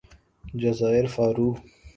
جزائر 0.61 1.05
فارو 1.07 1.49